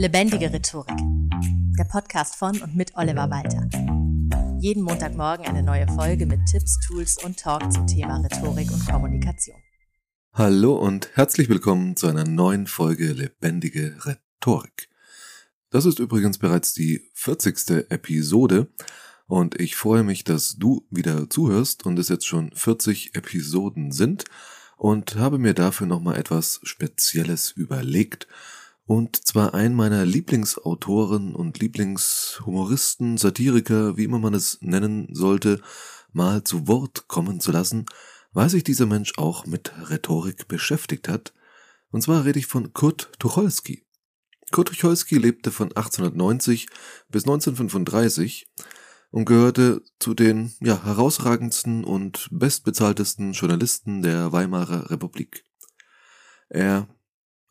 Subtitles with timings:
[0.00, 0.96] Lebendige Rhetorik.
[1.78, 3.68] Der Podcast von und mit Oliver Walter.
[4.58, 9.58] Jeden Montagmorgen eine neue Folge mit Tipps, Tools und Talk zum Thema Rhetorik und Kommunikation.
[10.32, 14.88] Hallo und herzlich willkommen zu einer neuen Folge Lebendige Rhetorik.
[15.68, 17.90] Das ist übrigens bereits die 40.
[17.90, 18.68] Episode
[19.26, 24.24] und ich freue mich, dass du wieder zuhörst und es jetzt schon 40 Episoden sind
[24.78, 28.28] und habe mir dafür nochmal etwas Spezielles überlegt
[28.90, 35.62] und zwar einen meiner Lieblingsautoren und Lieblingshumoristen, Satiriker, wie immer man es nennen sollte,
[36.12, 37.86] mal zu Wort kommen zu lassen,
[38.32, 41.32] weil sich dieser Mensch auch mit Rhetorik beschäftigt hat.
[41.92, 43.86] Und zwar rede ich von Kurt Tucholsky.
[44.50, 46.66] Kurt Tucholsky lebte von 1890
[47.10, 48.50] bis 1935
[49.12, 55.44] und gehörte zu den ja, herausragendsten und bestbezahltesten Journalisten der Weimarer Republik.
[56.48, 56.88] Er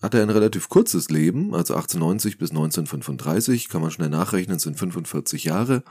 [0.02, 5.44] hatte ein relativ kurzes Leben, also 1890 bis 1935, kann man schnell nachrechnen, sind 45
[5.44, 5.84] Jahre.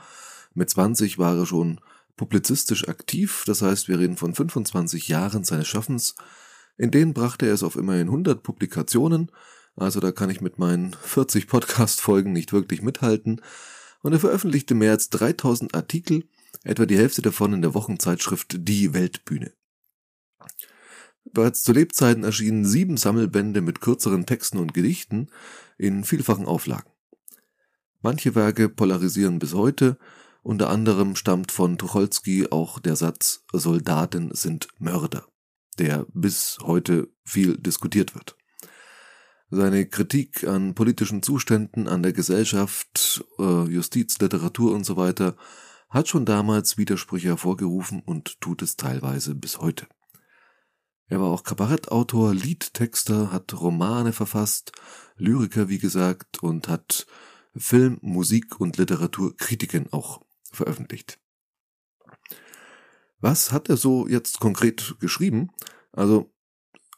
[0.53, 1.79] Mit 20 war er schon
[2.17, 6.15] publizistisch aktiv, das heißt, wir reden von 25 Jahren seines Schaffens.
[6.77, 9.31] In denen brachte er es auf immerhin 100 Publikationen,
[9.75, 13.41] also da kann ich mit meinen 40 Podcast-Folgen nicht wirklich mithalten.
[14.01, 16.23] Und er veröffentlichte mehr als 3000 Artikel,
[16.63, 19.53] etwa die Hälfte davon in der Wochenzeitschrift Die Weltbühne.
[21.25, 25.27] Bereits zu Lebzeiten erschienen sieben Sammelbände mit kürzeren Texten und Gedichten
[25.77, 26.89] in vielfachen Auflagen.
[28.01, 29.97] Manche Werke polarisieren bis heute,
[30.41, 35.27] unter anderem stammt von Tucholsky auch der Satz Soldaten sind Mörder,
[35.77, 38.37] der bis heute viel diskutiert wird.
[39.51, 45.35] Seine Kritik an politischen Zuständen, an der Gesellschaft, äh, Justiz, Literatur und so weiter
[45.89, 49.87] hat schon damals Widersprüche hervorgerufen und tut es teilweise bis heute.
[51.09, 54.71] Er war auch Kabarettautor, Liedtexter, hat Romane verfasst,
[55.17, 57.07] Lyriker wie gesagt und hat
[57.55, 60.21] Film, Musik und Literaturkritiken auch
[60.51, 61.19] veröffentlicht.
[63.19, 65.49] Was hat er so jetzt konkret geschrieben?
[65.91, 66.31] Also,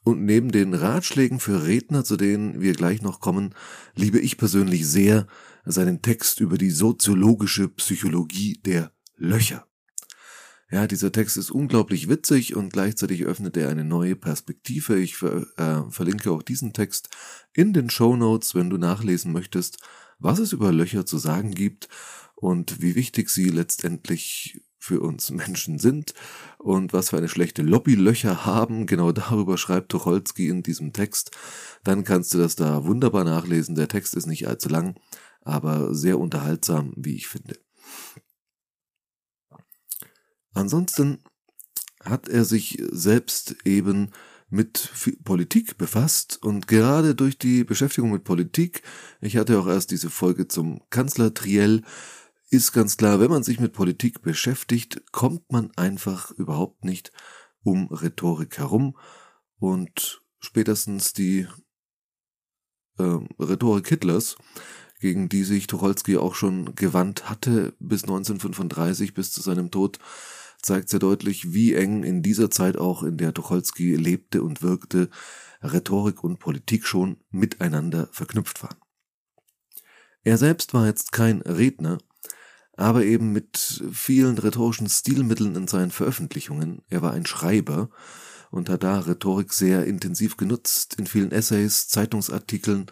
[0.03, 3.55] und neben den Ratschlägen für Redner, zu denen wir gleich noch kommen,
[3.95, 5.25] liebe ich persönlich sehr
[5.63, 9.70] seinen Text über die soziologische Psychologie der Löcher.
[10.71, 14.97] Ja, dieser Text ist unglaublich witzig und gleichzeitig öffnet er eine neue Perspektive.
[14.97, 17.09] Ich ver äh, verlinke auch diesen Text
[17.53, 19.79] in den Show Notes, wenn du nachlesen möchtest,
[20.17, 21.89] was es über Löcher zu sagen gibt
[22.35, 26.13] und wie wichtig sie letztendlich für uns Menschen sind
[26.57, 28.85] und was für eine schlechte Lobby Löcher haben.
[28.85, 31.31] Genau darüber schreibt Tucholsky in diesem Text.
[31.83, 33.75] Dann kannst du das da wunderbar nachlesen.
[33.75, 34.95] Der Text ist nicht allzu lang,
[35.41, 37.57] aber sehr unterhaltsam, wie ich finde.
[40.53, 41.23] Ansonsten
[42.03, 44.11] hat er sich selbst eben
[44.49, 44.91] mit
[45.23, 48.83] Politik befasst und gerade durch die Beschäftigung mit Politik,
[49.21, 51.83] ich hatte auch erst diese Folge zum Kanzler-Triell,
[52.49, 57.13] ist ganz klar, wenn man sich mit Politik beschäftigt, kommt man einfach überhaupt nicht
[57.63, 58.97] um Rhetorik herum
[59.57, 61.47] und spätestens die
[62.97, 64.35] äh, Rhetorik Hitlers,
[65.01, 69.99] gegen die sich Tucholsky auch schon gewandt hatte bis 1935, bis zu seinem Tod,
[70.61, 75.09] zeigt sehr deutlich, wie eng in dieser Zeit auch, in der Tucholsky lebte und wirkte,
[75.63, 78.77] Rhetorik und Politik schon miteinander verknüpft waren.
[80.23, 81.97] Er selbst war jetzt kein Redner,
[82.77, 86.83] aber eben mit vielen rhetorischen Stilmitteln in seinen Veröffentlichungen.
[86.89, 87.89] Er war ein Schreiber
[88.51, 90.95] und hat da Rhetorik sehr intensiv genutzt.
[90.99, 92.87] In vielen Essays, Zeitungsartikeln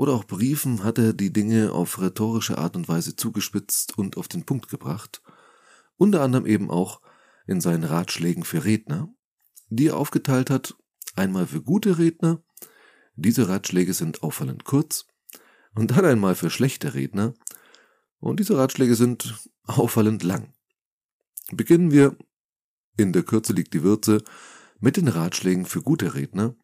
[0.00, 4.28] oder auch Briefen hat er die Dinge auf rhetorische Art und Weise zugespitzt und auf
[4.28, 5.20] den Punkt gebracht.
[5.98, 7.02] Unter anderem eben auch
[7.46, 9.12] in seinen Ratschlägen für Redner,
[9.68, 10.74] die er aufgeteilt hat,
[11.16, 12.42] einmal für gute Redner,
[13.14, 15.04] diese Ratschläge sind auffallend kurz,
[15.74, 17.34] und dann einmal für schlechte Redner,
[18.20, 19.34] und diese Ratschläge sind
[19.66, 20.54] auffallend lang.
[21.52, 22.16] Beginnen wir,
[22.96, 24.24] in der Kürze liegt die Würze,
[24.78, 26.54] mit den Ratschlägen für gute Redner.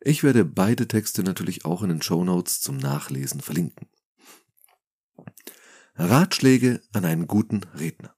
[0.00, 3.88] Ich werde beide Texte natürlich auch in den Show Notes zum Nachlesen verlinken.
[5.96, 8.14] Ratschläge an einen guten Redner.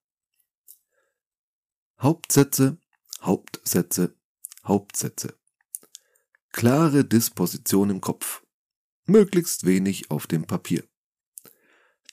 [1.99, 2.79] Hauptsätze,
[3.23, 4.15] Hauptsätze,
[4.65, 5.39] Hauptsätze.
[6.53, 8.43] Klare Disposition im Kopf.
[9.07, 10.85] Möglichst wenig auf dem Papier.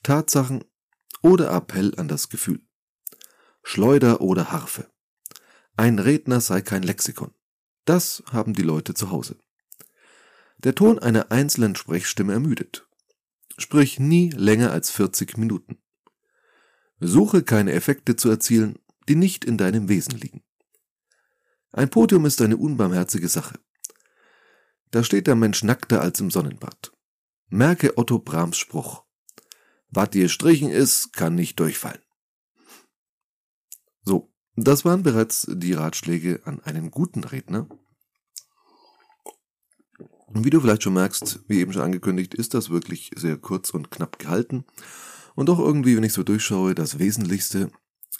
[0.02, 0.64] Tatsachen
[1.22, 2.62] oder Appell an das Gefühl.
[3.62, 4.90] Schleuder oder Harfe.
[5.76, 7.34] Ein Redner sei kein Lexikon.
[7.84, 9.38] Das haben die Leute zu Hause.
[10.58, 12.88] Der Ton einer einzelnen Sprechstimme ermüdet.
[13.58, 15.78] Sprich nie länger als 40 Minuten.
[17.00, 18.78] Suche keine Effekte zu erzielen,
[19.08, 20.42] die nicht in deinem Wesen liegen.
[21.70, 23.58] Ein Podium ist eine unbarmherzige Sache.
[24.90, 26.92] Da steht der Mensch nackter als im Sonnenbad.
[27.48, 29.04] Merke Otto Brahms Spruch.
[29.90, 32.02] Was dir strichen ist, kann nicht durchfallen.
[34.02, 37.68] So, das waren bereits die Ratschläge an einen guten Redner.
[40.32, 43.70] Und wie du vielleicht schon merkst, wie eben schon angekündigt, ist das wirklich sehr kurz
[43.70, 44.64] und knapp gehalten.
[45.34, 47.70] Und doch irgendwie, wenn ich so durchschaue, das Wesentlichste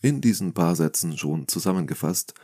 [0.02, 2.34] in diesen paar Sätzen schon zusammengefasst.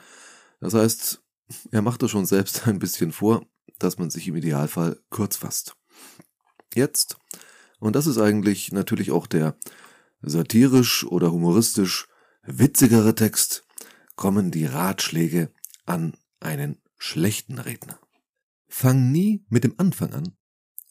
[0.60, 1.22] Das heißt,
[1.70, 3.46] er macht das schon selbst ein bisschen vor,
[3.78, 5.76] dass man sich im Idealfall kurz fasst.
[6.74, 7.16] Jetzt,
[7.78, 9.56] und das ist eigentlich natürlich auch der
[10.22, 12.08] satirisch oder humoristisch
[12.42, 13.64] witzigere Text,
[14.16, 15.50] kommen die Ratschläge
[15.86, 17.98] an einen schlechten Redner.
[18.76, 20.36] Fang nie mit dem Anfang an,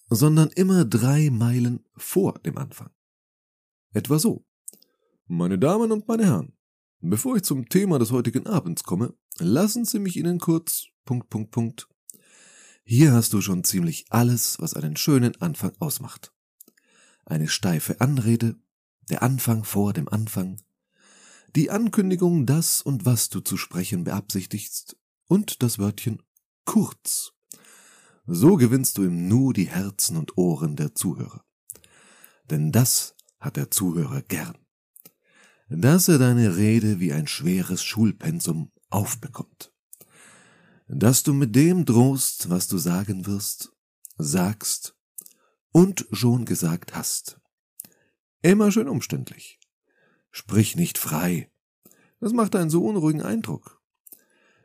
[0.09, 2.91] sondern immer drei Meilen vor dem Anfang.
[3.91, 4.45] Etwa so.
[5.27, 6.53] Meine Damen und meine Herren,
[7.01, 11.51] bevor ich zum Thema des heutigen Abends komme, lassen Sie mich Ihnen kurz Punkt, Punkt,
[11.51, 11.89] Punkt.
[12.85, 16.33] Hier hast du schon ziemlich alles, was einen schönen Anfang ausmacht.
[17.25, 18.55] Eine steife Anrede,
[19.09, 20.61] der Anfang vor dem Anfang,
[21.53, 24.95] die Ankündigung, das und was du zu sprechen beabsichtigst,
[25.27, 26.23] und das Wörtchen
[26.63, 27.33] kurz.
[28.25, 31.43] So gewinnst du im Nu die Herzen und Ohren der Zuhörer.
[32.49, 34.57] Denn das hat der Zuhörer gern.
[35.67, 39.73] Dass er deine Rede wie ein schweres Schulpensum aufbekommt.
[40.87, 43.73] Dass du mit dem drohst, was du sagen wirst,
[44.17, 44.95] sagst
[45.71, 47.41] und schon gesagt hast.
[48.41, 49.59] Immer schön umständlich.
[50.31, 51.51] Sprich nicht frei.
[52.19, 53.81] Das macht einen so unruhigen Eindruck.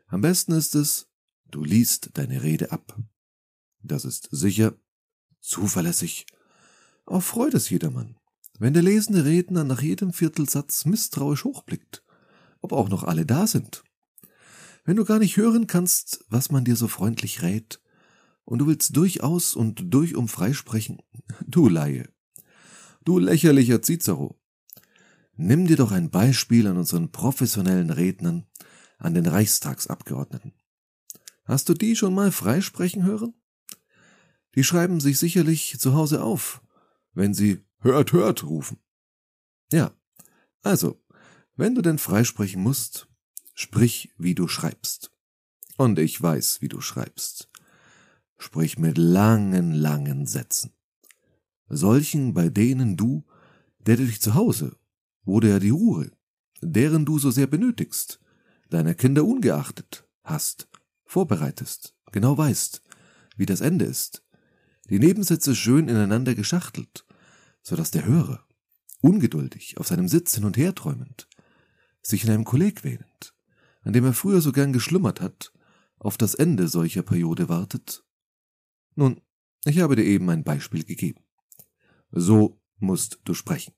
[0.07, 1.09] Am besten ist es,
[1.45, 2.97] du liest deine Rede ab.
[3.81, 4.75] Das ist sicher,
[5.39, 6.25] zuverlässig,
[7.05, 8.17] auch freut es jedermann,
[8.59, 12.03] wenn der lesende Redner nach jedem Viertelsatz misstrauisch hochblickt,
[12.61, 13.83] ob auch noch alle da sind.
[14.85, 17.81] Wenn du gar nicht hören kannst, was man dir so freundlich rät,
[18.45, 21.01] und du willst durchaus und durchum freisprechen,
[21.47, 22.09] du Laie,
[23.05, 24.39] du lächerlicher Cicero,
[25.41, 28.45] Nimm dir doch ein Beispiel an unseren professionellen Rednern,
[28.97, 30.51] an den Reichstagsabgeordneten.
[31.45, 33.33] Hast du die schon mal freisprechen hören?
[34.55, 36.61] Die schreiben sich sicherlich zu Hause auf,
[37.13, 38.77] wenn sie Hört, hört rufen.
[39.71, 39.93] Ja,
[40.63, 41.01] also,
[41.55, 43.07] wenn du denn freisprechen musst,
[43.53, 45.11] sprich, wie du schreibst.
[45.77, 47.47] Und ich weiß, wie du schreibst.
[48.37, 50.73] Sprich mit langen, langen Sätzen.
[51.69, 53.25] Solchen, bei denen du,
[53.79, 54.77] der du dich zu Hause
[55.23, 56.11] wurde ja die Ruhe,
[56.61, 58.19] deren du so sehr benötigst,
[58.69, 60.67] deiner Kinder ungeachtet, hast,
[61.05, 62.81] vorbereitest, genau weißt,
[63.37, 64.23] wie das Ende ist,
[64.89, 67.05] die Nebensätze schön ineinander geschachtelt,
[67.61, 68.45] so dass der Hörer,
[69.01, 71.27] ungeduldig, auf seinem Sitz hin und her träumend,
[72.01, 73.35] sich in einem Kolleg wähnend,
[73.81, 75.53] an dem er früher so gern geschlummert hat,
[75.99, 78.03] auf das Ende solcher Periode wartet?
[78.95, 79.21] Nun,
[79.65, 81.23] ich habe dir eben ein Beispiel gegeben.
[82.11, 83.73] So musst du sprechen.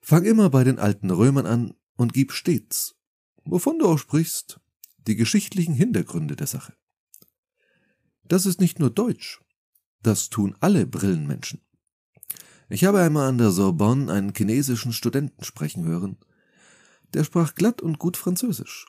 [0.00, 2.96] Fang immer bei den alten Römern an und gib stets,
[3.44, 4.60] wovon du auch sprichst,
[5.06, 6.74] die geschichtlichen Hintergründe der Sache.
[8.24, 9.40] Das ist nicht nur Deutsch,
[10.02, 11.60] das tun alle Brillenmenschen.
[12.68, 16.18] Ich habe einmal an der Sorbonne einen chinesischen Studenten sprechen hören,
[17.14, 18.86] der sprach glatt und gut Französisch.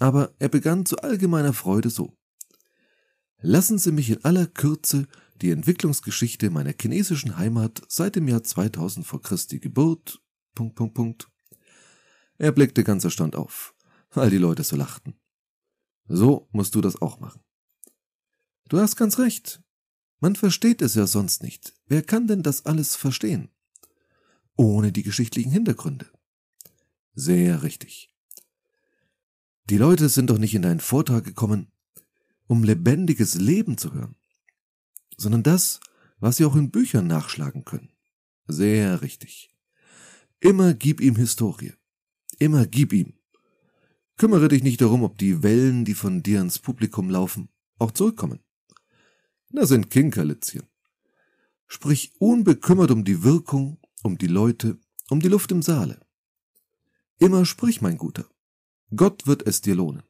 [0.00, 2.16] Aber er begann zu allgemeiner Freude so.
[3.42, 5.06] Lassen Sie mich in aller Kürze
[5.40, 10.20] die Entwicklungsgeschichte meiner chinesischen Heimat seit dem Jahr 2000 vor Christi Geburt.
[10.54, 11.28] Punkt, Punkt, Punkt.
[12.38, 13.74] Er blickte ganz erstaunt auf,
[14.10, 15.14] weil die Leute so lachten.
[16.08, 17.42] So musst du das auch machen.
[18.68, 19.62] Du hast ganz recht.
[20.20, 21.74] Man versteht es ja sonst nicht.
[21.86, 23.48] Wer kann denn das alles verstehen?
[24.56, 26.06] Ohne die geschichtlichen Hintergründe.
[27.14, 28.14] Sehr richtig.
[29.64, 31.72] Die Leute sind doch nicht in deinen Vortrag gekommen,
[32.46, 34.16] um lebendiges Leben zu hören
[35.20, 35.80] sondern das,
[36.18, 37.90] was sie auch in Büchern nachschlagen können.
[38.46, 39.54] Sehr richtig.
[40.40, 41.74] Immer gib ihm Historie.
[42.38, 43.14] Immer gib ihm.
[44.16, 47.48] Kümmere dich nicht darum, ob die Wellen, die von dir ins Publikum laufen,
[47.78, 48.40] auch zurückkommen.
[49.50, 50.62] Das sind Kinkerlitzchen.
[51.66, 54.78] Sprich unbekümmert um die Wirkung, um die Leute,
[55.08, 56.00] um die Luft im Saale.
[57.18, 58.26] Immer sprich, mein Guter.
[58.94, 60.02] Gott wird es dir lohnen.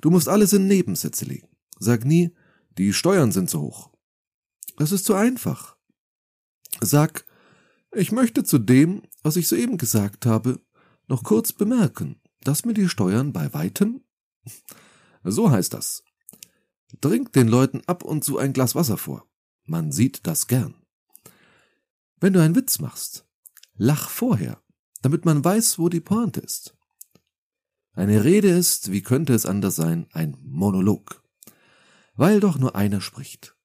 [0.00, 1.48] Du musst alles in Nebensätze legen.
[1.78, 2.34] Sag nie,
[2.76, 3.90] die Steuern sind zu hoch.
[4.76, 5.76] Das ist zu einfach.
[6.80, 7.24] Sag,
[7.92, 10.60] ich möchte zu dem, was ich soeben gesagt habe,
[11.08, 14.04] noch kurz bemerken, dass mir die Steuern bei weitem,
[15.24, 16.04] so heißt das,
[17.00, 19.26] dringt den Leuten ab und zu ein Glas Wasser vor.
[19.64, 20.74] Man sieht das gern.
[22.20, 23.26] Wenn du einen Witz machst,
[23.76, 24.60] lach vorher,
[25.02, 26.74] damit man weiß, wo die Pointe ist.
[27.92, 31.22] Eine Rede ist, wie könnte es anders sein, ein Monolog,
[32.14, 33.56] weil doch nur einer spricht.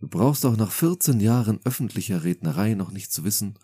[0.00, 3.58] Du brauchst auch nach 14 Jahren öffentlicher Rednerei noch nicht zu wissen,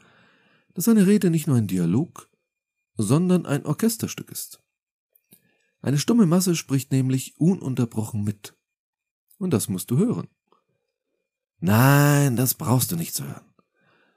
[0.74, 2.30] dass eine Rede nicht nur ein Dialog,
[2.96, 4.60] sondern ein Orchesterstück ist.
[5.80, 8.56] Eine stumme Masse spricht nämlich ununterbrochen mit.
[9.38, 10.28] Und das musst du hören.
[11.60, 13.46] Nein, das brauchst du nicht zu hören.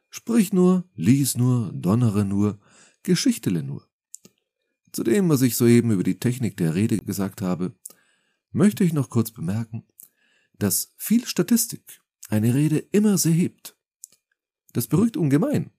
[0.10, 2.60] Sprich nur, lies nur, donnere nur,
[3.04, 3.88] geschichtele nur.
[4.92, 7.74] Zu dem, was ich soeben über die Technik der Rede gesagt habe,
[8.52, 9.86] möchte ich noch kurz bemerken,
[10.58, 13.78] dass viel Statistik eine Rede immer sehr hebt.
[14.74, 15.72] Das beruhigt ungemein.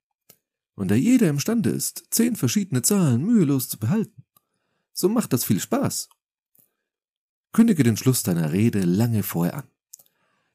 [0.75, 4.25] Und da jeder imstande ist, zehn verschiedene Zahlen mühelos zu behalten,
[4.93, 6.09] so macht das viel Spaß.
[7.53, 9.71] Kündige den Schluss deiner Rede lange vorher an,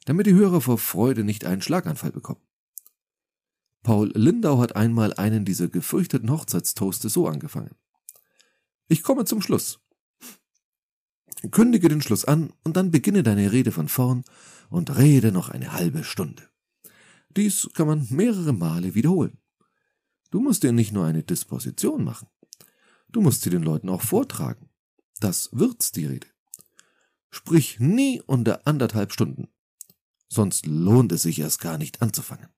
[0.05, 2.41] damit die Hörer vor Freude nicht einen Schlaganfall bekommen.
[3.83, 7.75] Paul Lindau hat einmal einen dieser gefürchteten Hochzeitstoaste so angefangen.
[8.87, 9.79] Ich komme zum Schluss.
[11.51, 14.23] Kündige den Schluss an und dann beginne deine Rede von vorn
[14.69, 16.49] und rede noch eine halbe Stunde.
[17.29, 19.37] Dies kann man mehrere Male wiederholen.
[20.31, 22.27] Du musst dir nicht nur eine Disposition machen.
[23.17, 24.69] Du musst sie den Leuten auch vortragen.
[25.19, 26.27] Das wird's die Rede.
[27.31, 29.47] Sprich nie unter anderthalb Stunden.
[30.27, 32.49] Sonst lohnt es sich erst gar nicht anzufangen.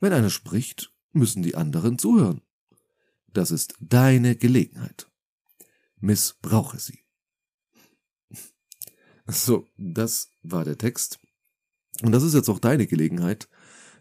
[0.00, 2.42] Wenn einer spricht, müssen die anderen zuhören.
[3.28, 5.10] Das ist deine Gelegenheit.
[5.96, 6.98] Missbrauche sie.
[9.26, 11.20] So, das war der Text.
[12.02, 13.48] Und das ist jetzt auch deine Gelegenheit,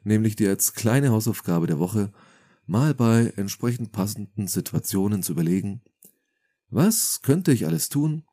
[0.03, 2.11] nämlich dir als kleine Hausaufgabe der Woche
[2.67, 5.81] mal bei entsprechend passenden Situationen zu überlegen,
[6.69, 8.23] was könnte ich alles tun,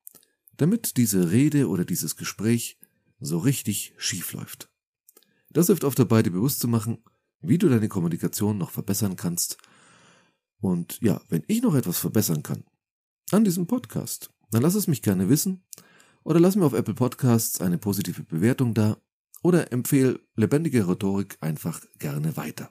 [0.57, 2.79] damit diese Rede oder dieses Gespräch
[3.21, 4.71] so richtig schief läuft.
[5.51, 6.99] Das hilft oft dabei, dir bewusst zu machen,
[7.41, 9.59] wie du deine Kommunikation noch verbessern kannst.
[10.61, 12.65] Und ja, wenn ich noch etwas verbessern kann
[13.31, 15.63] an diesem Podcast, dann lass es mich gerne wissen
[16.25, 18.97] oder lass mir auf Apple Podcasts eine positive Bewertung da
[19.43, 22.71] oder empfehle lebendige Rhetorik einfach gerne weiter.